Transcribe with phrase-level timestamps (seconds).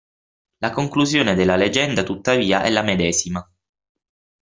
[0.61, 3.47] La conclusione della leggenda tuttavia è la medesima.